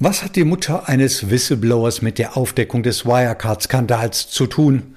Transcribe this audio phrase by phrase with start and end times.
[0.00, 4.94] Was hat die Mutter eines Whistleblowers mit der Aufdeckung des Wirecard-Skandals zu tun?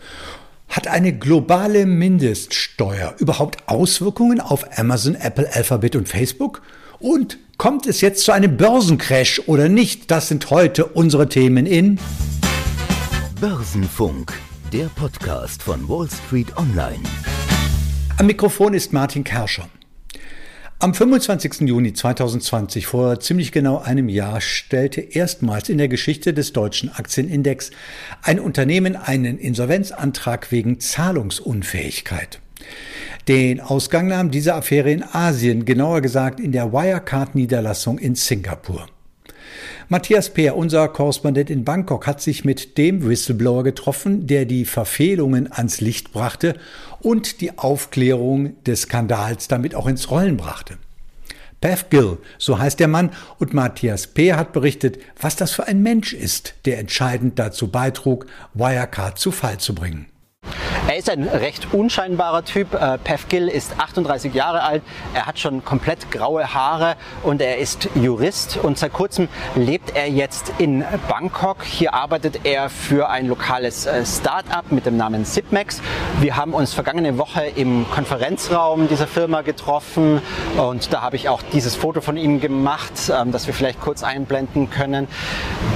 [0.70, 6.62] Hat eine globale Mindeststeuer überhaupt Auswirkungen auf Amazon, Apple, Alphabet und Facebook?
[7.00, 10.12] Und kommt es jetzt zu einem Börsencrash oder nicht?
[10.12, 11.98] Das sind heute unsere Themen in
[13.40, 14.34] Börsenfunk,
[14.72, 17.02] der Podcast von Wall Street Online.
[18.20, 19.68] Am Mikrofon ist Martin Kerscher.
[20.82, 21.62] Am 25.
[21.68, 27.70] Juni 2020, vor ziemlich genau einem Jahr, stellte erstmals in der Geschichte des deutschen Aktienindex
[28.24, 32.40] ein Unternehmen einen Insolvenzantrag wegen Zahlungsunfähigkeit.
[33.28, 38.88] Den Ausgang nahm diese Affäre in Asien, genauer gesagt in der Wirecard-Niederlassung in Singapur.
[39.90, 45.52] Matthias Peer, unser Korrespondent in Bangkok, hat sich mit dem Whistleblower getroffen, der die Verfehlungen
[45.52, 46.56] ans Licht brachte
[47.02, 50.78] und die Aufklärung des Skandals damit auch ins Rollen brachte.
[51.62, 55.84] Pav Gill, so heißt der Mann, und Matthias Peer hat berichtet, was das für ein
[55.84, 60.08] Mensch ist, der entscheidend dazu beitrug, Wirecard zu Fall zu bringen.
[60.92, 62.74] Er ist ein recht unscheinbarer Typ.
[62.74, 64.84] Äh, Pev Gill ist 38 Jahre alt.
[65.14, 68.58] Er hat schon komplett graue Haare und er ist Jurist.
[68.58, 71.64] Und seit kurzem lebt er jetzt in Bangkok.
[71.64, 75.82] Hier arbeitet er für ein lokales äh, Start-up mit dem Namen Zipmax.
[76.20, 80.22] Wir haben uns vergangene Woche im Konferenzraum dieser Firma getroffen
[80.58, 84.04] und da habe ich auch dieses Foto von ihm gemacht, ähm, das wir vielleicht kurz
[84.04, 85.08] einblenden können.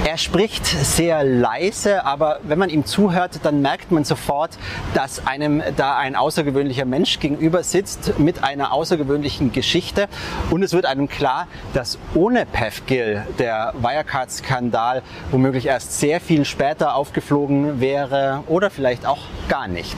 [0.04, 4.55] Er spricht sehr leise, aber wenn man ihm zuhört, dann merkt man sofort,
[4.94, 10.08] dass einem da ein außergewöhnlicher Mensch gegenüber sitzt mit einer außergewöhnlichen Geschichte.
[10.50, 12.46] Und es wird einem klar, dass ohne
[12.86, 19.96] Gill der Wirecard-Skandal womöglich erst sehr viel später aufgeflogen wäre oder vielleicht auch gar nicht.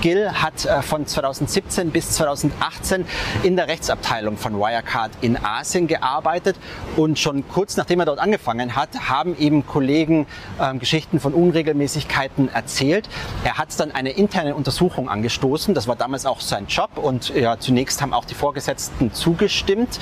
[0.00, 3.04] Gill hat äh, von 2017 bis 2018
[3.42, 6.56] in der Rechtsabteilung von Wirecard in Asien gearbeitet
[6.96, 10.26] und schon kurz nachdem er dort angefangen hat, haben eben Kollegen
[10.58, 13.08] äh, Geschichten von Unregelmäßigkeiten erzählt.
[13.44, 15.74] Er hat dann eine interne Untersuchung angestoßen.
[15.74, 19.98] Das war damals auch sein Job und ja, zunächst haben auch die Vorgesetzten zugestimmt.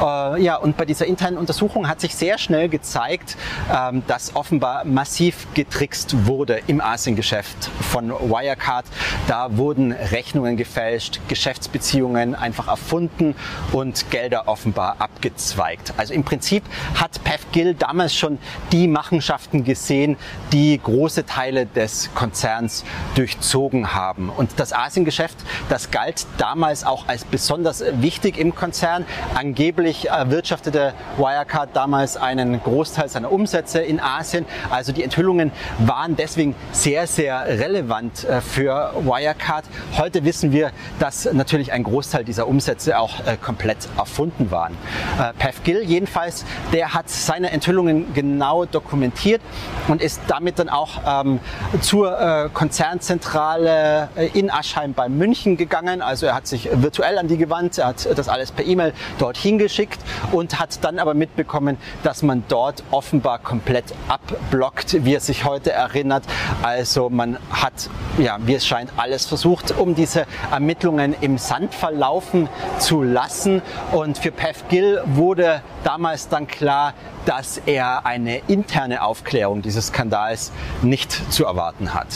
[0.00, 3.36] Äh, ja, und bei dieser internen Untersuchung hat sich sehr schnell gezeigt,
[3.74, 8.86] ähm, dass offenbar massiv getrickst wurde im Asiengeschäft von Wirecard.
[9.26, 13.34] Da wurden Rechnungen gefälscht, Geschäftsbeziehungen einfach erfunden
[13.72, 15.94] und Gelder offenbar abgezweigt.
[15.96, 16.62] Also im Prinzip
[16.94, 18.38] hat Pev Gill damals schon
[18.72, 20.16] die Machenschaften gesehen,
[20.52, 22.84] die große Teile des Konzerns
[23.20, 24.30] durchzogen haben.
[24.30, 25.36] Und das Asiengeschäft,
[25.68, 29.04] das galt damals auch als besonders wichtig im Konzern.
[29.34, 34.46] Angeblich erwirtschaftete Wirecard damals einen Großteil seiner Umsätze in Asien.
[34.70, 39.66] Also die Enthüllungen waren deswegen sehr, sehr relevant äh, für Wirecard.
[39.98, 44.72] Heute wissen wir, dass natürlich ein Großteil dieser Umsätze auch äh, komplett erfunden waren.
[45.18, 49.42] Äh, Pev Gill jedenfalls, der hat seine Enthüllungen genau dokumentiert
[49.88, 51.40] und ist damit dann auch ähm,
[51.82, 56.00] zur äh, Konzernzentrale Zentrale äh, in Aschheim bei München gegangen.
[56.00, 59.58] Also er hat sich virtuell an die gewandt, er hat das alles per E-Mail dorthin
[59.58, 59.98] geschickt
[60.30, 65.72] und hat dann aber mitbekommen, dass man dort offenbar komplett abblockt, wie er sich heute
[65.72, 66.22] erinnert.
[66.62, 72.48] Also man hat, ja, wie es scheint, alles versucht, um diese Ermittlungen im Sand verlaufen
[72.78, 73.60] zu lassen.
[73.90, 76.94] Und für Pev Gill wurde damals dann klar,
[77.26, 82.06] dass er eine interne Aufklärung dieses Skandals nicht zu erwarten hat.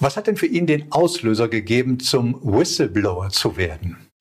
[0.00, 4.11] Was hat denn für ihn den Auslöser gegeben, zum Whistleblower zu werden?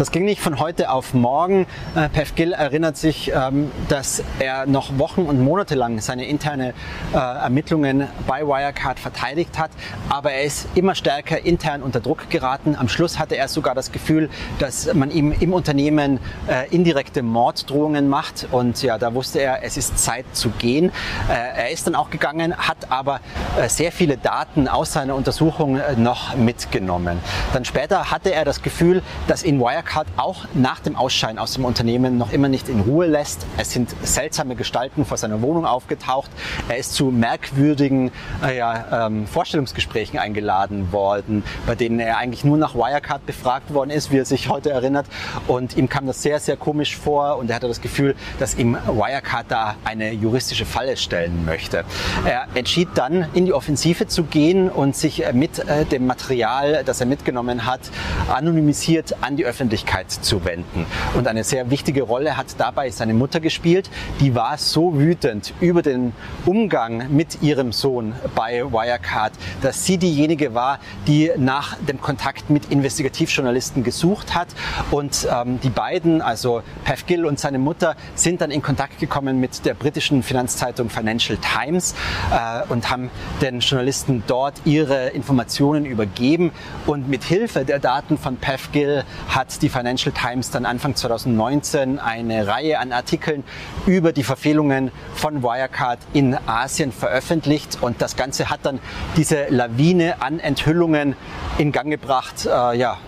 [0.00, 1.66] Das ging nicht von heute auf morgen.
[1.94, 6.72] Äh, Pev Gill erinnert sich, ähm, dass er noch Wochen und Monate lang seine interne
[7.12, 9.70] äh, Ermittlungen bei Wirecard verteidigt hat,
[10.08, 12.76] aber er ist immer stärker intern unter Druck geraten.
[12.76, 16.18] Am Schluss hatte er sogar das Gefühl, dass man ihm im Unternehmen
[16.48, 20.92] äh, indirekte Morddrohungen macht und ja, da wusste er, es ist Zeit zu gehen.
[21.28, 23.20] Er ist dann auch gegangen, hat aber
[23.68, 27.18] sehr viele Daten aus seiner Untersuchung noch mitgenommen.
[27.52, 31.54] Dann später hatte er das Gefühl, dass in Wirecard Wirecard auch nach dem Ausscheiden aus
[31.54, 33.46] dem Unternehmen noch immer nicht in Ruhe lässt.
[33.56, 36.30] Es sind seltsame Gestalten vor seiner Wohnung aufgetaucht.
[36.68, 38.12] Er ist zu merkwürdigen
[38.44, 43.90] äh, ja, ähm, Vorstellungsgesprächen eingeladen worden, bei denen er eigentlich nur nach Wirecard befragt worden
[43.90, 45.06] ist, wie er sich heute erinnert.
[45.48, 48.76] Und ihm kam das sehr, sehr komisch vor und er hatte das Gefühl, dass ihm
[48.86, 51.84] Wirecard da eine juristische Falle stellen möchte.
[52.24, 57.00] Er entschied dann, in die Offensive zu gehen und sich mit äh, dem Material, das
[57.00, 57.80] er mitgenommen hat,
[58.28, 60.84] anonymisiert an die Öffentlichkeit Öffentlichkeit zu wenden.
[61.14, 63.88] Und eine sehr wichtige Rolle hat dabei seine Mutter gespielt.
[64.18, 66.12] Die war so wütend über den
[66.44, 69.32] Umgang mit ihrem Sohn bei Wirecard,
[69.62, 74.48] dass sie diejenige war, die nach dem Kontakt mit Investigativjournalisten gesucht hat.
[74.90, 79.38] Und ähm, die beiden, also Pev Gill und seine Mutter, sind dann in Kontakt gekommen
[79.38, 81.94] mit der britischen Finanzzeitung Financial Times
[82.32, 83.08] äh, und haben
[83.40, 86.50] den Journalisten dort ihre Informationen übergeben.
[86.86, 91.98] Und mit Hilfe der Daten von Pev Gill hat die Financial Times dann Anfang 2019
[91.98, 93.44] eine Reihe an Artikeln
[93.86, 97.78] über die Verfehlungen von Wirecard in Asien veröffentlicht.
[97.80, 98.80] Und das Ganze hat dann
[99.16, 101.16] diese Lawine an Enthüllungen
[101.58, 102.98] in Gang gebracht, äh, ja,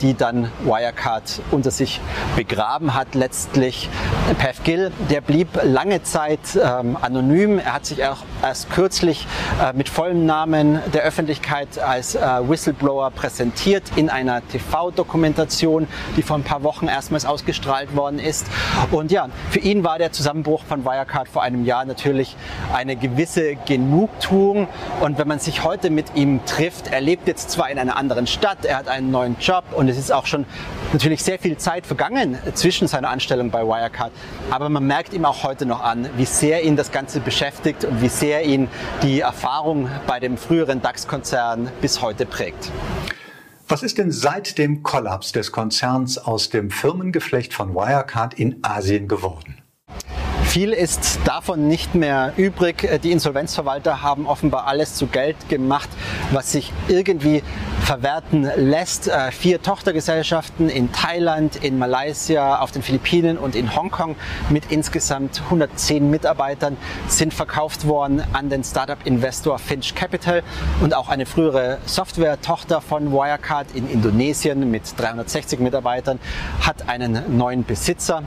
[0.00, 2.00] die dann Wirecard unter sich
[2.36, 3.88] begraben hat letztlich.
[4.38, 7.58] Pev Gill, der blieb lange Zeit ähm, anonym.
[7.58, 9.26] Er hat sich auch erst kürzlich
[9.62, 15.86] äh, mit vollem Namen der Öffentlichkeit als äh, Whistleblower präsentiert in einer TV-Dokumentation,
[16.16, 18.46] die vor ein paar Wochen erstmals ausgestrahlt worden ist.
[18.90, 22.36] Und ja, für ihn war der Zusammenbruch von Wirecard vor einem Jahr natürlich
[22.74, 24.68] eine gewisse Genugtuung.
[25.00, 28.26] Und wenn man sich heute mit ihm trifft, er lebt jetzt zwar in einer anderen
[28.26, 30.46] Stadt, er hat einen neuen Job, Job und es ist auch schon
[30.92, 34.12] natürlich sehr viel Zeit vergangen zwischen seiner Anstellung bei Wirecard.
[34.50, 38.00] Aber man merkt ihm auch heute noch an, wie sehr ihn das Ganze beschäftigt und
[38.00, 38.68] wie sehr ihn
[39.02, 42.70] die Erfahrung bei dem früheren DAX-Konzern bis heute prägt.
[43.66, 49.08] Was ist denn seit dem Kollaps des Konzerns aus dem Firmengeflecht von Wirecard in Asien
[49.08, 49.58] geworden?
[50.48, 52.88] Viel ist davon nicht mehr übrig.
[53.02, 55.90] Die Insolvenzverwalter haben offenbar alles zu Geld gemacht,
[56.32, 57.42] was sich irgendwie
[57.82, 59.08] verwerten lässt.
[59.08, 64.16] Äh, vier Tochtergesellschaften in Thailand, in Malaysia, auf den Philippinen und in Hongkong
[64.48, 66.78] mit insgesamt 110 Mitarbeitern
[67.08, 70.42] sind verkauft worden an den Startup-Investor Finch Capital
[70.80, 76.18] und auch eine frühere Software-Tochter von Wirecard in Indonesien mit 360 Mitarbeitern
[76.62, 78.22] hat einen neuen Besitzer.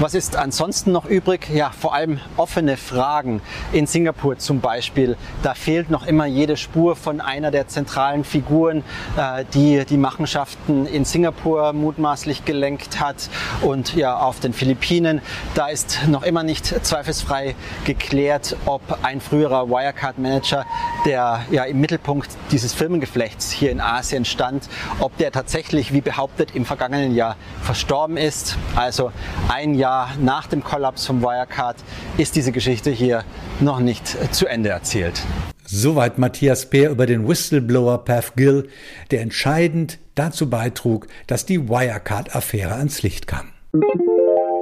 [0.00, 1.48] Was ist ansonsten noch übrig?
[1.52, 3.40] Ja, vor allem offene Fragen.
[3.72, 8.84] In Singapur zum Beispiel, da fehlt noch immer jede Spur von einer der zentralen Figuren,
[9.16, 13.28] äh, die die Machenschaften in Singapur mutmaßlich gelenkt hat.
[13.60, 15.20] Und ja, auf den Philippinen,
[15.54, 17.54] da ist noch immer nicht zweifelsfrei
[17.84, 20.64] geklärt, ob ein früherer Wirecard-Manager,
[21.04, 24.68] der ja im Mittelpunkt dieses Firmengeflechts hier in Asien stand,
[24.98, 28.56] ob der tatsächlich, wie behauptet, im vergangenen Jahr verstorben ist.
[28.74, 29.12] Also
[29.48, 29.81] ein Jahr
[30.20, 31.76] nach dem Kollaps vom Wirecard
[32.16, 33.24] ist diese Geschichte hier
[33.60, 35.22] noch nicht zu Ende erzählt.
[35.64, 38.68] Soweit Matthias Peer über den Whistleblower Path Gill,
[39.10, 43.52] der entscheidend dazu beitrug, dass die Wirecard-Affäre ans Licht kam.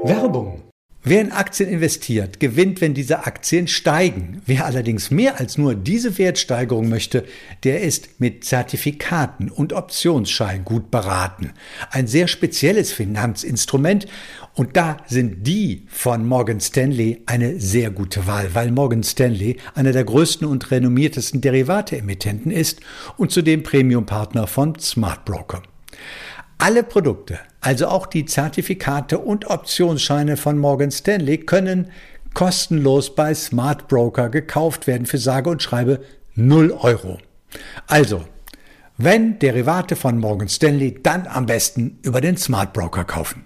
[0.05, 0.63] Werbung
[1.03, 4.43] Wer in Aktien investiert, gewinnt, wenn diese Aktien steigen.
[4.45, 7.25] Wer allerdings mehr als nur diese Wertsteigerung möchte,
[7.65, 11.53] der ist mit Zertifikaten und Optionsschein gut beraten.
[11.91, 14.09] Ein sehr spezielles Finanzinstrument
[14.53, 19.93] und da sind die von Morgan Stanley eine sehr gute Wahl, weil Morgan Stanley einer
[19.93, 22.81] der größten und renommiertesten Derivate-Emittenten ist
[23.17, 25.63] und zudem Premium-Partner von Smart Broker.
[26.59, 31.91] Alle Produkte, also auch die Zertifikate und Optionsscheine von Morgan Stanley, können
[32.35, 36.01] kostenlos bei Smart Broker gekauft werden für sage und schreibe
[36.35, 37.19] 0 Euro.
[37.87, 38.25] Also,
[38.97, 43.45] wenn Derivate von Morgan Stanley, dann am besten über den Smart Broker kaufen.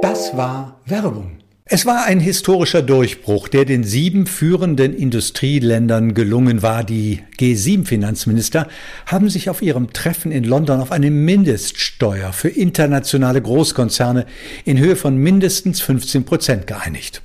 [0.00, 1.41] Das war Werbung.
[1.74, 6.84] Es war ein historischer Durchbruch, der den sieben führenden Industrieländern gelungen war.
[6.84, 8.68] Die G7-Finanzminister
[9.06, 14.26] haben sich auf ihrem Treffen in London auf eine Mindeststeuer für internationale Großkonzerne
[14.66, 17.22] in Höhe von mindestens 15 Prozent geeinigt.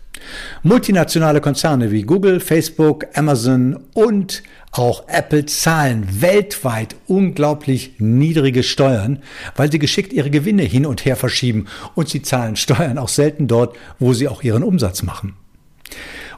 [0.63, 9.23] Multinationale Konzerne wie Google, Facebook, Amazon und auch Apple zahlen weltweit unglaublich niedrige Steuern,
[9.55, 13.47] weil sie geschickt ihre Gewinne hin und her verschieben und sie zahlen Steuern auch selten
[13.47, 15.35] dort, wo sie auch ihren Umsatz machen.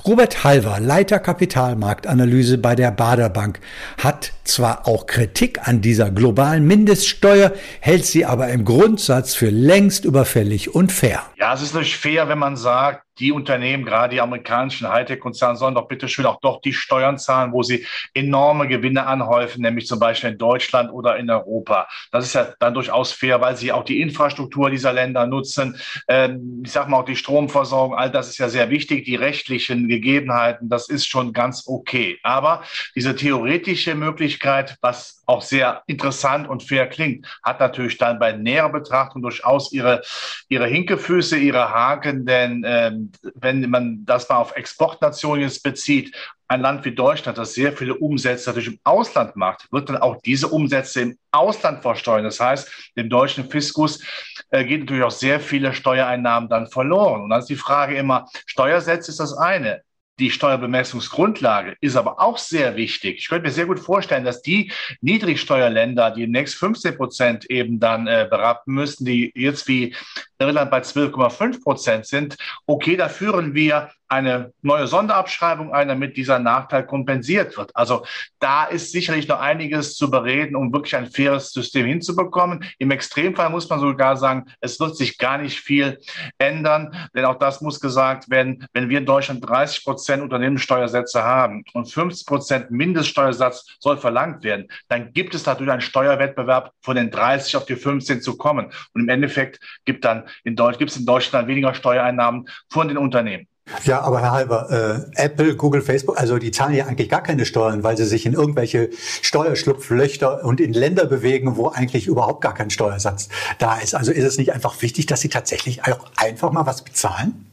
[0.05, 3.59] Robert Halver, Leiter Kapitalmarktanalyse bei der Baderbank,
[3.97, 10.05] hat zwar auch Kritik an dieser globalen Mindeststeuer, hält sie aber im Grundsatz für längst
[10.05, 11.21] überfällig und fair.
[11.37, 15.75] Ja, es ist nicht fair, wenn man sagt, die Unternehmen, gerade die amerikanischen Hightech-Konzerne, sollen
[15.75, 19.99] doch bitte schön auch doch die Steuern zahlen, wo sie enorme Gewinne anhäufen, nämlich zum
[19.99, 21.87] Beispiel in Deutschland oder in Europa.
[22.11, 25.79] Das ist ja dann durchaus fair, weil sie auch die Infrastruktur dieser Länder nutzen.
[26.07, 29.05] Ähm, ich sage mal auch die Stromversorgung, all das ist ja sehr wichtig.
[29.05, 32.19] Die rechtlichen Gegebenheiten, das ist schon ganz okay.
[32.23, 32.63] Aber
[32.95, 38.69] diese theoretische Möglichkeit, was auch sehr interessant und fair klingt, hat natürlich dann bei näherer
[38.69, 40.01] Betrachtung durchaus ihre,
[40.47, 46.15] ihre Hinkefüße, ihre Haken, denn ähm, wenn man das mal auf Exportnationen jetzt bezieht,
[46.47, 50.19] ein Land wie Deutschland, das sehr viele Umsätze natürlich im Ausland macht, wird dann auch
[50.21, 52.23] diese Umsätze im Ausland versteuern.
[52.23, 54.03] Das heißt, dem deutschen Fiskus
[54.49, 57.21] äh, geht natürlich auch sehr viele Steuereinnahmen dann verloren.
[57.21, 59.81] Und dann ist die Frage immer, Steuersätze ist das eine.
[60.19, 63.19] Die Steuerbemessungsgrundlage ist aber auch sehr wichtig.
[63.19, 68.07] Ich könnte mir sehr gut vorstellen, dass die Niedrigsteuerländer, die demnächst 15 Prozent eben dann
[68.07, 69.95] äh, berappen müssen, die jetzt wie
[70.39, 76.39] Irland bei 12,5 Prozent sind, okay, da führen wir eine neue Sonderabschreibung ein, damit dieser
[76.39, 77.75] Nachteil kompensiert wird.
[77.75, 78.05] Also
[78.39, 82.65] da ist sicherlich noch einiges zu bereden, um wirklich ein faires System hinzubekommen.
[82.79, 85.99] Im Extremfall muss man sogar sagen, es wird sich gar nicht viel
[86.39, 91.63] ändern, denn auch das muss gesagt werden, wenn wir in Deutschland 30 Prozent Unternehmenssteuersätze haben
[91.73, 97.11] und 50 Prozent Mindeststeuersatz soll verlangt werden, dann gibt es natürlich einen Steuerwettbewerb von den
[97.11, 98.71] 30 auf die 15 zu kommen.
[98.93, 102.97] Und im Endeffekt gibt dann in Deutschland, gibt es in Deutschland weniger Steuereinnahmen von den
[102.97, 103.47] Unternehmen.
[103.83, 107.45] Ja, aber Herr Halber, äh, Apple, Google, Facebook, also die zahlen ja eigentlich gar keine
[107.45, 108.89] Steuern, weil sie sich in irgendwelche
[109.21, 113.93] Steuerschlupflöcher und in Länder bewegen, wo eigentlich überhaupt gar kein Steuersatz da ist.
[113.93, 117.45] Also ist es nicht einfach wichtig, dass sie tatsächlich auch einfach mal was bezahlen?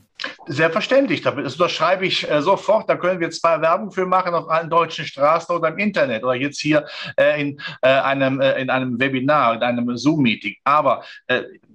[0.46, 2.88] Selbstverständlich, das unterschreibe ich äh, sofort.
[2.88, 6.34] Da können wir zwei Werbung für machen auf allen deutschen Straßen oder im Internet oder
[6.34, 6.86] jetzt hier
[7.18, 10.56] äh, in, äh, einem, in einem Webinar, in einem Zoom-Meeting.
[10.64, 11.04] Aber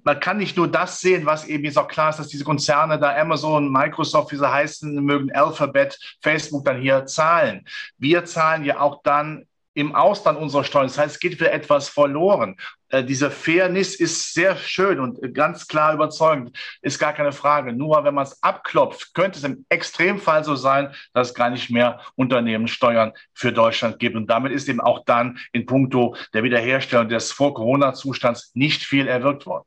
[0.03, 2.99] man kann nicht nur das sehen, was eben jetzt auch klar ist, dass diese Konzerne
[2.99, 7.65] da Amazon, Microsoft, wie sie heißen mögen, Alphabet, Facebook dann hier zahlen.
[7.97, 10.87] Wir zahlen ja auch dann im Ausland unsere Steuern.
[10.87, 12.57] Das heißt, es geht wieder etwas verloren.
[12.89, 17.73] Äh, diese Fairness ist sehr schön und ganz klar überzeugend, ist gar keine Frage.
[17.73, 21.69] Nur wenn man es abklopft, könnte es im Extremfall so sein, dass es gar nicht
[21.69, 24.15] mehr Unternehmenssteuern für Deutschland gibt.
[24.15, 29.45] Und damit ist eben auch dann in puncto der Wiederherstellung des Vor-Corona-Zustands nicht viel erwirkt
[29.45, 29.65] worden.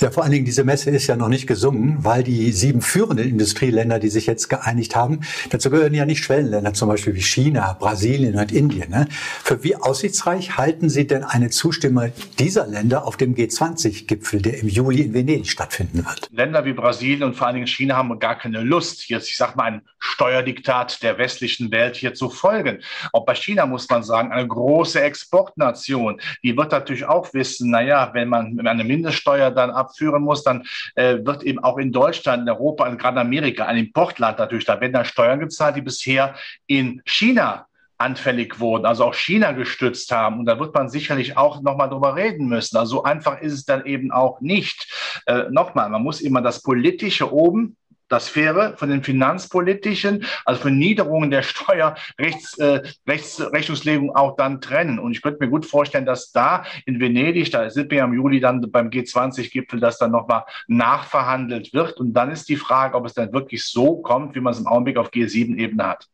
[0.00, 3.28] Ja, vor allen Dingen, diese Messe ist ja noch nicht gesungen, weil die sieben führenden
[3.28, 7.76] Industrieländer, die sich jetzt geeinigt haben, dazu gehören ja nicht Schwellenländer, zum Beispiel wie China,
[7.78, 8.90] Brasilien und Indien.
[8.90, 9.08] Ne?
[9.10, 14.68] Für wie aussichtsreich halten Sie denn eine Zustimmung dieser Länder auf dem G20-Gipfel, der im
[14.68, 16.30] Juli in Venedig stattfinden wird.
[16.32, 19.52] Länder wie Brasilien und vor allen Dingen China haben gar keine Lust, jetzt, ich sage
[19.56, 22.78] mal, ein Steuerdiktat der westlichen Welt hier zu folgen.
[23.12, 28.10] Auch bei China muss man sagen, eine große Exportnation, die wird natürlich auch wissen, naja,
[28.14, 32.48] wenn man eine Mindeststeuer dann abführen muss, dann äh, wird eben auch in Deutschland, in
[32.48, 36.34] Europa und gerade Amerika ein Importland natürlich, da werden dann Steuern gezahlt, die bisher
[36.66, 37.66] in China
[37.98, 40.38] anfällig wurden, also auch China gestützt haben.
[40.38, 42.78] Und da wird man sicherlich auch nochmal drüber reden müssen.
[42.78, 45.22] Also so einfach ist es dann eben auch nicht.
[45.26, 47.76] Äh, nochmal, man muss immer das Politische oben
[48.10, 54.98] das Faire von den finanzpolitischen, also von Niederungen der Steuerrechts, äh, Rechtsrechnungslegung auch dann trennen.
[54.98, 58.14] Und ich könnte mir gut vorstellen, dass da in Venedig, da sind wir ja im
[58.14, 61.98] Juli dann beim G20-Gipfel, dass dann nochmal nachverhandelt wird.
[61.98, 64.66] Und dann ist die Frage, ob es dann wirklich so kommt, wie man es im
[64.66, 66.08] Augenblick auf G7-Ebene hat.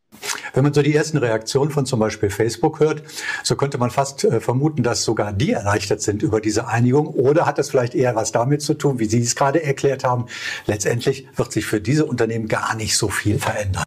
[0.53, 3.03] Wenn man so die ersten Reaktionen von zum Beispiel Facebook hört,
[3.43, 7.07] so könnte man fast äh, vermuten, dass sogar die erleichtert sind über diese Einigung.
[7.07, 10.25] Oder hat das vielleicht eher was damit zu tun, wie Sie es gerade erklärt haben?
[10.65, 13.83] Letztendlich wird sich für diese Unternehmen gar nicht so viel verändern.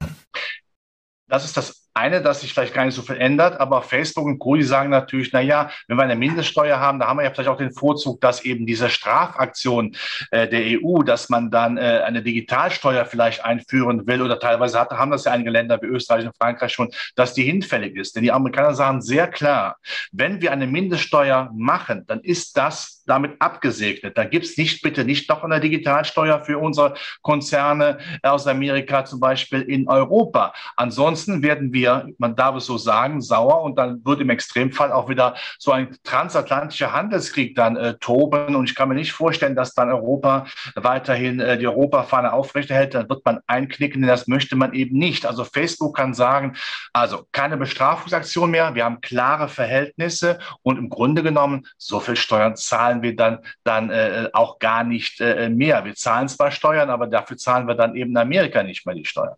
[1.28, 4.38] Das ist das eine, dass sich vielleicht gar nicht so viel ändert, aber Facebook und
[4.38, 4.61] Co.
[4.61, 7.56] sagen natürlich, na ja, wenn wir eine Mindeststeuer haben, da haben wir ja vielleicht auch
[7.56, 9.97] den Vorzug, dass eben diese Strafaktion
[10.30, 14.90] äh, der EU, dass man dann äh, eine Digitalsteuer vielleicht einführen will oder teilweise hat,
[14.90, 18.14] haben das ja einige Länder wie Österreich und Frankreich schon, dass die hinfällig ist.
[18.16, 19.76] Denn die Amerikaner sagen sehr klar,
[20.12, 24.16] wenn wir eine Mindeststeuer machen, dann ist das damit abgesegnet.
[24.16, 29.20] Da gibt es nicht, bitte nicht noch eine Digitalsteuer für unsere Konzerne aus Amerika, zum
[29.20, 30.54] Beispiel in Europa.
[30.76, 35.08] Ansonsten werden wir, man darf es so sagen, sauer und dann wird im Extremfall auch
[35.08, 38.54] wieder so ein transatlantischer Handelskrieg dann äh, toben.
[38.54, 42.94] Und ich kann mir nicht vorstellen, dass dann Europa weiterhin äh, die Europafahne aufrechterhält.
[42.94, 45.26] Dann wird man einknicken, denn das möchte man eben nicht.
[45.26, 46.56] Also Facebook kann sagen,
[46.92, 48.74] also keine Bestrafungsaktion mehr.
[48.74, 53.38] Wir haben klare Verhältnisse und im Grunde genommen so viel Steuern zahlen zahlen wir dann,
[53.64, 55.85] dann äh, auch gar nicht äh, mehr.
[55.85, 59.04] Wir zahlen zwar Steuern, aber dafür zahlen wir dann eben in Amerika nicht mehr die
[59.04, 59.37] Steuern.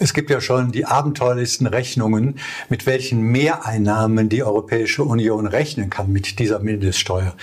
[0.00, 6.12] Es gibt ja schon die abenteuerlichsten Rechnungen, mit welchen Mehreinnahmen die Europäische Union rechnen kann
[6.12, 7.34] mit dieser Mindeststeuer.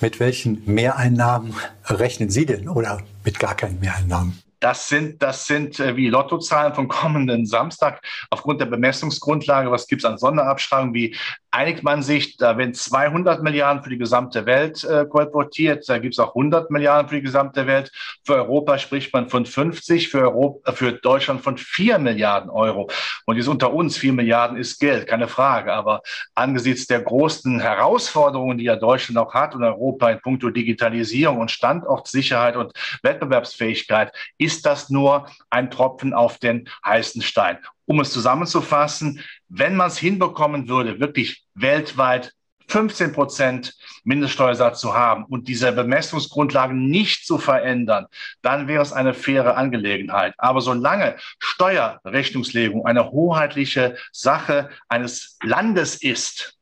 [0.00, 4.38] Mit welchen Mehreinnahmen rechnen Sie denn oder mit gar keinen Mehreinnahmen?
[4.60, 9.70] Das sind, das sind äh, wie Lottozahlen vom kommenden Samstag aufgrund der Bemessungsgrundlage.
[9.70, 11.16] Was gibt es an Sonderabschreibungen wie
[11.50, 16.14] einigt man sich, da werden 200 Milliarden für die gesamte Welt äh, kolportiert, da gibt
[16.14, 17.90] es auch 100 Milliarden für die gesamte Welt.
[18.24, 22.90] Für Europa spricht man von 50, für, Europa, für Deutschland von 4 Milliarden Euro.
[23.28, 25.74] Und jetzt unter uns, 4 Milliarden ist Geld, keine Frage.
[25.74, 26.00] Aber
[26.34, 31.50] angesichts der großen Herausforderungen, die ja Deutschland auch hat und Europa in puncto Digitalisierung und
[31.50, 37.58] Standortsicherheit und Wettbewerbsfähigkeit, ist das nur ein Tropfen auf den heißen Stein.
[37.84, 39.20] Um es zusammenzufassen,
[39.50, 42.32] wenn man es hinbekommen würde, wirklich weltweit
[42.68, 48.06] 15 Prozent Mindeststeuersatz zu haben und diese Bemessungsgrundlagen nicht zu verändern,
[48.42, 50.34] dann wäre es eine faire Angelegenheit.
[50.38, 56.58] Aber solange Steuerrechnungslegung eine hoheitliche Sache eines Landes ist,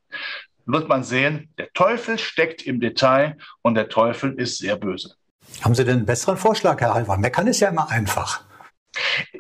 [0.65, 5.15] wird man sehen, der Teufel steckt im Detail und der Teufel ist sehr böse.
[5.63, 7.17] Haben Sie denn einen besseren Vorschlag, Herr Halver?
[7.17, 8.46] Meckern ist ja immer einfach.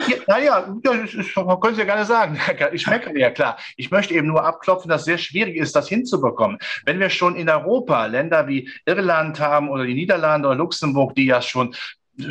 [0.09, 2.39] Ja, naja, das können Sie ja gerne sagen.
[2.73, 3.59] Ich meckere ja klar.
[3.77, 6.59] Ich möchte eben nur abklopfen, dass es sehr schwierig ist, das hinzubekommen.
[6.85, 11.27] Wenn wir schon in Europa Länder wie Irland haben oder die Niederlande oder Luxemburg, die
[11.27, 11.75] ja schon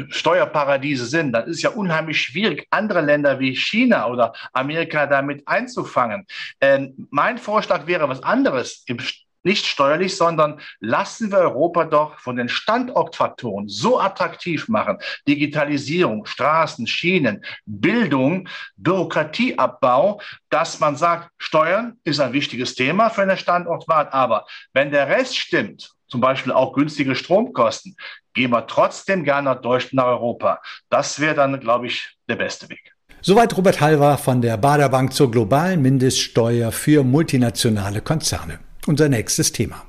[0.10, 5.48] Steuerparadiese sind, dann ist es ja unheimlich schwierig, andere Länder wie China oder Amerika damit
[5.48, 6.26] einzufangen.
[6.60, 8.98] Ähm, mein Vorschlag wäre was anderes im
[9.46, 14.98] nicht steuerlich, sondern lassen wir Europa doch von den Standortfaktoren so attraktiv machen.
[15.28, 23.38] Digitalisierung, Straßen, Schienen, Bildung, Bürokratieabbau, dass man sagt, Steuern ist ein wichtiges Thema für eine
[23.38, 24.10] Standortwahl.
[24.10, 27.96] Aber wenn der Rest stimmt, zum Beispiel auch günstige Stromkosten,
[28.34, 30.62] gehen wir trotzdem gerne nach Deutschland, nach Europa.
[30.90, 32.94] Das wäre dann, glaube ich, der beste Weg.
[33.22, 39.84] Soweit Robert Halver von der Baderbank zur globalen Mindeststeuer für multinationale Konzerne unser nächstes Thema.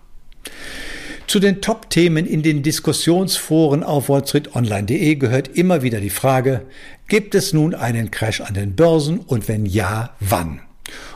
[1.26, 6.62] Zu den Top-Themen in den Diskussionsforen auf wallstreetonline.de gehört immer wieder die Frage,
[7.08, 10.60] gibt es nun einen Crash an den Börsen und wenn ja, wann?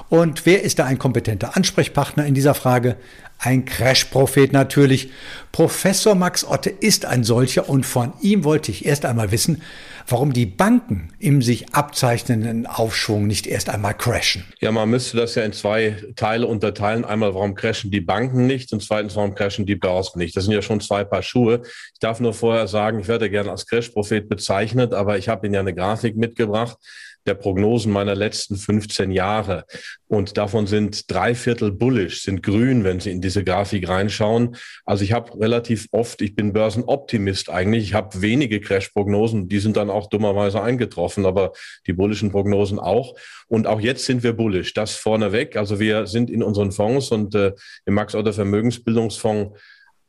[0.08, 2.96] Und wer ist da ein kompetenter Ansprechpartner in dieser Frage?
[3.38, 5.10] Ein Crash-Prophet natürlich.
[5.52, 9.62] Professor Max Otte ist ein solcher und von ihm wollte ich erst einmal wissen,
[10.06, 14.44] warum die Banken im sich abzeichnenden Aufschwung nicht erst einmal crashen.
[14.60, 17.04] Ja, man müsste das ja in zwei Teile unterteilen.
[17.04, 20.36] Einmal, warum crashen die Banken nicht und zweitens, warum crashen die Börsen nicht.
[20.36, 21.62] Das sind ja schon zwei Paar Schuhe.
[21.64, 25.54] Ich darf nur vorher sagen, ich werde gerne als Crash-Prophet bezeichnet, aber ich habe Ihnen
[25.54, 26.78] ja eine Grafik mitgebracht
[27.26, 29.64] der Prognosen meiner letzten 15 Jahre.
[30.06, 34.56] Und davon sind drei Viertel bullish, sind grün, wenn Sie in diese Grafik reinschauen.
[34.84, 39.76] Also ich habe relativ oft, ich bin Börsenoptimist eigentlich, ich habe wenige Crash-Prognosen, die sind
[39.76, 41.52] dann auch dummerweise eingetroffen, aber
[41.86, 43.14] die bullischen Prognosen auch.
[43.48, 45.56] Und auch jetzt sind wir bullish, das vorneweg.
[45.56, 47.52] Also wir sind in unseren Fonds und äh,
[47.84, 49.58] im Max-Otter Vermögensbildungsfonds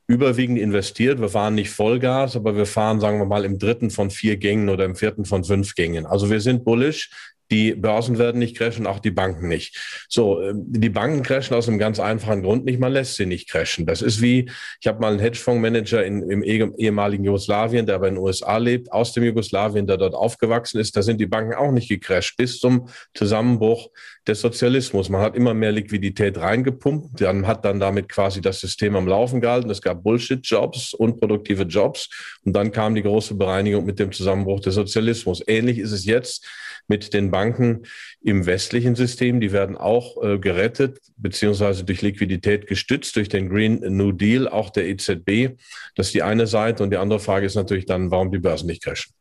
[0.08, 1.20] überwiegend investiert.
[1.20, 4.70] Wir fahren nicht Vollgas, aber wir fahren, sagen wir mal, im dritten von vier Gängen
[4.70, 6.05] oder im vierten von fünf Gängen.
[6.05, 7.10] Also wir sind bullish.
[7.51, 10.05] Die Börsen werden nicht crashen, auch die Banken nicht.
[10.10, 12.80] So, ähm, die Banken crashen aus einem ganz einfachen Grund nicht.
[12.80, 13.86] Man lässt sie nicht crashen.
[13.86, 14.49] Das ist wie,
[14.80, 18.91] ich habe mal einen Hedgefondsmanager in, im ehemaligen Jugoslawien, der aber in den USA lebt,
[18.91, 20.95] aus dem Jugoslawien, der dort aufgewachsen ist.
[20.95, 23.89] Da sind die Banken auch nicht gecrashed bis zum Zusammenbruch
[24.25, 25.10] des Sozialismus.
[25.10, 27.19] Man hat immer mehr Liquidität reingepumpt.
[27.19, 29.69] Man hat dann damit quasi das System am Laufen gehalten.
[29.69, 32.10] Es gab Bullshit-Jobs, unproduktive Jobs.
[32.45, 35.43] Und dann kam die große Bereinigung mit dem Zusammenbruch des Sozialismus.
[35.47, 36.47] Ähnlich ist es jetzt
[36.88, 37.84] mit den Banken
[38.22, 39.39] im westlichen System.
[39.39, 44.70] Die werden auch äh, gerettet beziehungsweise durch Liquidität gestützt durch den Green New Deal, auch
[44.70, 45.58] der EZB.
[45.96, 46.84] Das ist die eine Seite.
[46.84, 49.13] Und die andere Frage ist natürlich dann, warum die Börsen nicht crashen.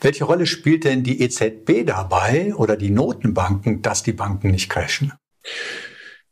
[0.00, 5.12] Welche Rolle spielt denn die EZB dabei oder die Notenbanken, dass die Banken nicht crashen?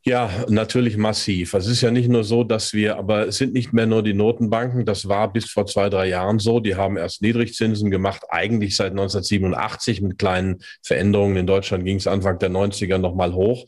[0.09, 1.55] Ja, natürlich massiv.
[1.55, 4.15] Es ist ja nicht nur so, dass wir, aber es sind nicht mehr nur die
[4.15, 4.85] Notenbanken.
[4.85, 6.61] Das war bis vor zwei, drei Jahren so.
[6.61, 11.37] Die haben erst Niedrigzinsen gemacht, eigentlich seit 1987 mit kleinen Veränderungen.
[11.37, 13.67] In Deutschland ging es Anfang der 90er nochmal hoch.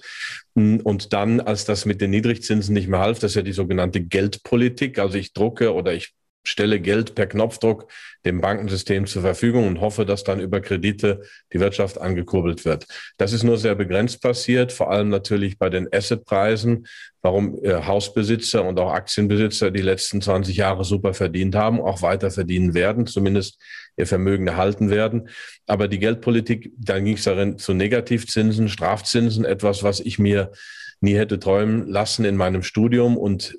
[0.55, 4.01] Und dann, als das mit den Niedrigzinsen nicht mehr half, das ist ja die sogenannte
[4.01, 5.01] Geldpolitik.
[5.01, 6.14] Also ich drucke oder ich
[6.48, 7.90] stelle Geld per Knopfdruck
[8.24, 12.87] dem Bankensystem zur Verfügung und hoffe, dass dann über Kredite die Wirtschaft angekurbelt wird.
[13.16, 16.87] Das ist nur sehr begrenzt passiert, vor allem natürlich bei den Assetpreisen,
[17.22, 22.30] warum äh, Hausbesitzer und auch Aktienbesitzer die letzten 20 Jahre super verdient haben, auch weiter
[22.30, 23.61] verdienen werden, zumindest
[23.96, 25.28] ihr Vermögen erhalten werden.
[25.66, 30.52] Aber die Geldpolitik, dann ging es darin zu Negativzinsen, Strafzinsen, etwas, was ich mir
[31.00, 33.56] nie hätte träumen lassen in meinem Studium und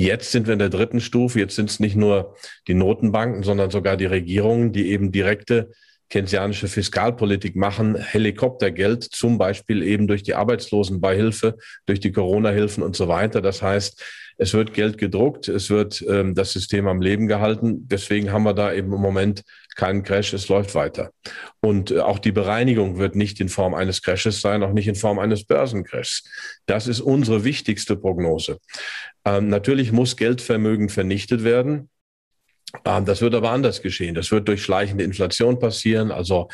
[0.00, 1.38] Jetzt sind wir in der dritten Stufe.
[1.38, 2.34] Jetzt sind es nicht nur
[2.68, 5.72] die Notenbanken, sondern sogar die Regierungen, die eben direkte
[6.08, 13.08] keynesianische Fiskalpolitik machen, Helikoptergeld, zum Beispiel eben durch die Arbeitslosenbeihilfe, durch die Corona-Hilfen und so
[13.08, 13.42] weiter.
[13.42, 14.02] Das heißt,
[14.38, 17.86] es wird Geld gedruckt, es wird ähm, das System am Leben gehalten.
[17.86, 19.42] Deswegen haben wir da eben im Moment
[19.76, 21.10] keinen Crash, es läuft weiter.
[21.60, 24.94] Und äh, auch die Bereinigung wird nicht in Form eines Crashes sein, auch nicht in
[24.94, 26.24] Form eines Börsencrashs.
[26.66, 28.58] Das ist unsere wichtigste Prognose.
[29.24, 31.90] Ähm, natürlich muss Geldvermögen vernichtet werden.
[32.84, 34.14] Ähm, das wird aber anders geschehen.
[34.14, 36.48] Das wird durch schleichende Inflation passieren, also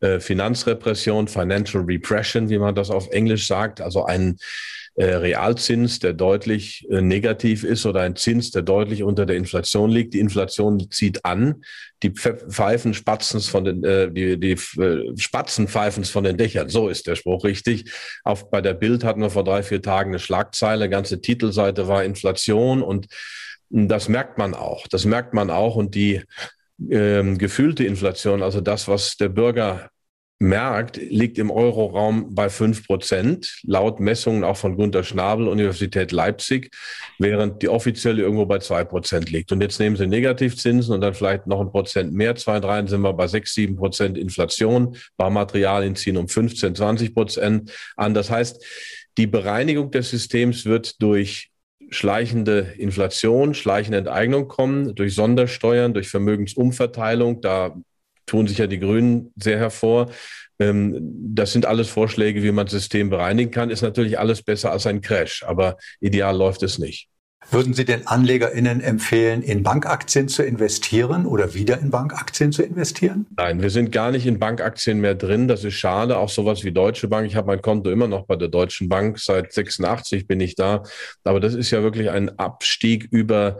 [0.00, 4.36] äh, Finanzrepression, Financial Repression, wie man das auf Englisch sagt, also ein
[4.94, 9.88] äh, Realzins, der deutlich äh, negativ ist oder ein Zins, der deutlich unter der Inflation
[9.88, 10.12] liegt.
[10.12, 11.64] Die Inflation zieht an,
[12.02, 14.58] die Pfeifen spatzens von den, äh, die, die
[15.16, 16.68] Spatzen pfeifens von den Dächern.
[16.68, 17.90] So ist der Spruch richtig.
[18.22, 22.04] Auf, bei der Bild hatten wir vor drei, vier Tagen eine Schlagzeile, ganze Titelseite war
[22.04, 23.06] Inflation und
[23.72, 24.86] das merkt man auch.
[24.88, 25.76] Das merkt man auch.
[25.76, 26.22] Und die
[26.90, 29.88] ähm, gefühlte Inflation, also das, was der Bürger
[30.38, 36.70] merkt, liegt im Euroraum bei fünf Prozent, laut Messungen auch von Gunter Schnabel, Universität Leipzig,
[37.18, 39.52] während die offizielle irgendwo bei zwei Prozent liegt.
[39.52, 43.02] Und jetzt nehmen Sie Negativzinsen und dann vielleicht noch ein Prozent mehr, zwei, drei, sind
[43.02, 44.96] wir bei sechs, sieben Prozent Inflation.
[45.16, 48.12] Baumaterialien ziehen um 15, 20 Prozent an.
[48.12, 48.64] Das heißt,
[49.16, 51.51] die Bereinigung des Systems wird durch
[51.92, 57.40] schleichende Inflation, schleichende Enteignung kommen, durch Sondersteuern, durch Vermögensumverteilung.
[57.40, 57.76] Da
[58.26, 60.10] tun sich ja die Grünen sehr hervor.
[60.58, 60.96] Ähm,
[61.34, 63.70] das sind alles Vorschläge, wie man das System bereinigen kann.
[63.70, 67.08] Ist natürlich alles besser als ein Crash, aber ideal läuft es nicht.
[67.50, 73.26] Würden Sie den AnlegerInnen empfehlen, in Bankaktien zu investieren oder wieder in Bankaktien zu investieren?
[73.36, 75.48] Nein, wir sind gar nicht in Bankaktien mehr drin.
[75.48, 76.16] Das ist schade.
[76.18, 77.26] Auch sowas wie Deutsche Bank.
[77.26, 79.18] Ich habe mein Konto immer noch bei der Deutschen Bank.
[79.18, 80.82] Seit 86 bin ich da.
[81.24, 83.58] Aber das ist ja wirklich ein Abstieg über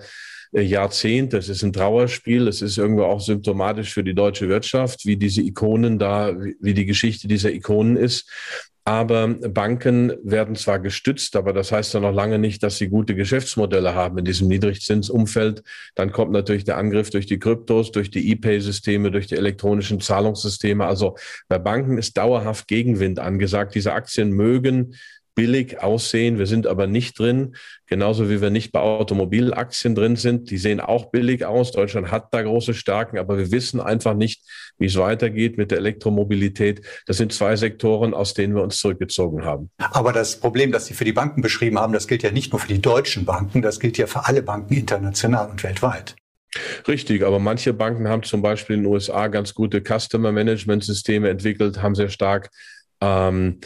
[0.53, 1.33] äh, Jahrzehnt.
[1.33, 2.47] Das ist ein Trauerspiel.
[2.47, 6.87] Das ist irgendwo auch symptomatisch für die deutsche Wirtschaft, wie diese Ikonen da, wie die
[6.87, 8.31] Geschichte dieser Ikonen ist.
[8.85, 13.15] Aber Banken werden zwar gestützt, aber das heißt ja noch lange nicht, dass sie gute
[13.15, 15.63] Geschäftsmodelle haben in diesem Niedrigzinsumfeld.
[15.95, 20.85] Dann kommt natürlich der Angriff durch die Kryptos, durch die E-Pay-Systeme, durch die elektronischen Zahlungssysteme.
[20.85, 21.17] Also
[21.49, 23.77] bei Banken ist dauerhaft Gegenwind angesagt.
[23.77, 24.97] Diese Aktien mögen
[25.35, 26.39] billig aussehen.
[26.39, 27.55] Wir sind aber nicht drin,
[27.87, 30.51] genauso wie wir nicht bei Automobilaktien drin sind.
[30.51, 31.73] Die sehen auch billig aus.
[31.73, 34.43] Deutschland hat da große Stärken, aber wir wissen einfach nicht,
[34.83, 36.83] wie es weitergeht mit der Elektromobilität.
[37.07, 39.71] Das sind zwei Sektoren, aus denen wir uns zurückgezogen haben.
[39.79, 42.61] Aber das Problem, das Sie für die Banken beschrieben haben, das gilt ja nicht nur
[42.61, 46.17] für die deutschen Banken, das gilt ja für alle Banken international und weltweit.
[46.87, 51.31] Richtig, aber manche Banken haben zum Beispiel in den USA ganz gute Customer Management Systeme
[51.31, 52.51] entwickelt, haben sehr stark
[53.01, 53.61] ähm,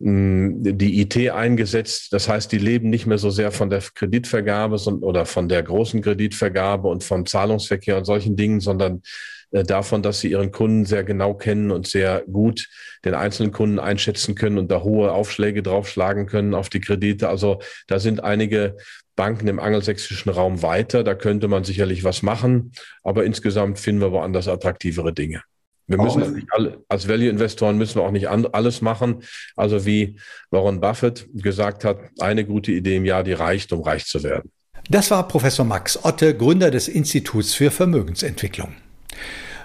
[0.00, 2.12] die IT eingesetzt.
[2.12, 6.00] Das heißt, die leben nicht mehr so sehr von der Kreditvergabe oder von der großen
[6.02, 9.02] Kreditvergabe und vom Zahlungsverkehr und solchen Dingen, sondern
[9.50, 12.68] davon, dass sie ihren Kunden sehr genau kennen und sehr gut
[13.04, 17.28] den einzelnen Kunden einschätzen können und da hohe Aufschläge draufschlagen können auf die Kredite.
[17.28, 18.76] Also da sind einige
[19.16, 21.02] Banken im angelsächsischen Raum weiter.
[21.02, 25.42] Da könnte man sicherlich was machen, aber insgesamt finden wir woanders attraktivere Dinge.
[25.88, 29.22] Wir müssen nicht alle, als Value-Investoren müssen wir auch nicht alles machen.
[29.56, 30.18] Also wie
[30.50, 34.50] Warren Buffett gesagt hat, eine gute Idee im Jahr, die reicht, um reich zu werden.
[34.90, 38.74] Das war Professor Max Otte, Gründer des Instituts für Vermögensentwicklung.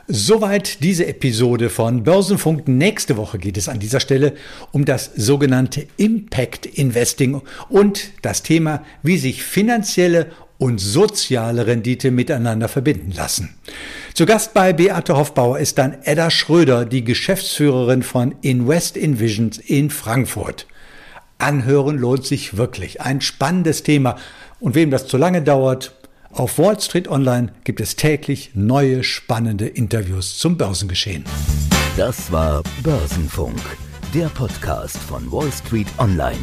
[0.07, 2.67] Soweit diese Episode von Börsenfunk.
[2.67, 4.33] Nächste Woche geht es an dieser Stelle
[4.73, 12.67] um das sogenannte Impact Investing und das Thema, wie sich finanzielle und soziale Rendite miteinander
[12.67, 13.55] verbinden lassen.
[14.13, 19.89] Zu Gast bei Beate Hoffbauer ist dann Edda Schröder, die Geschäftsführerin von Invest Invisions in
[19.89, 20.67] Frankfurt.
[21.37, 23.01] Anhören lohnt sich wirklich.
[23.01, 24.17] Ein spannendes Thema.
[24.59, 25.93] Und wem das zu lange dauert,
[26.33, 31.23] auf Wall Street Online gibt es täglich neue spannende Interviews zum Börsengeschehen.
[31.97, 33.59] Das war Börsenfunk,
[34.13, 36.39] der Podcast von Wall Street Online.